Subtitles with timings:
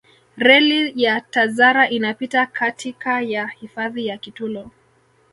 [0.37, 4.71] reli ya tazara inapita katika ya hifadhi ya kitulo